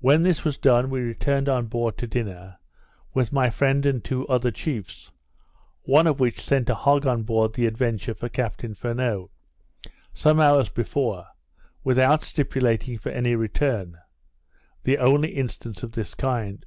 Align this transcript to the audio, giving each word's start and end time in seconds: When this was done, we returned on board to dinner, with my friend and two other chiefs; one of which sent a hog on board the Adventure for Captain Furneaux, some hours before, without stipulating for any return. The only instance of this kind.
When 0.00 0.24
this 0.24 0.44
was 0.44 0.58
done, 0.58 0.90
we 0.90 1.00
returned 1.00 1.48
on 1.48 1.68
board 1.68 1.96
to 1.96 2.06
dinner, 2.06 2.58
with 3.14 3.32
my 3.32 3.48
friend 3.48 3.86
and 3.86 4.04
two 4.04 4.26
other 4.28 4.50
chiefs; 4.50 5.10
one 5.84 6.06
of 6.06 6.20
which 6.20 6.42
sent 6.42 6.68
a 6.68 6.74
hog 6.74 7.06
on 7.06 7.22
board 7.22 7.54
the 7.54 7.64
Adventure 7.64 8.12
for 8.12 8.28
Captain 8.28 8.74
Furneaux, 8.74 9.30
some 10.12 10.38
hours 10.38 10.68
before, 10.68 11.28
without 11.82 12.24
stipulating 12.24 12.98
for 12.98 13.08
any 13.08 13.34
return. 13.34 13.96
The 14.82 14.98
only 14.98 15.30
instance 15.30 15.82
of 15.82 15.92
this 15.92 16.14
kind. 16.14 16.66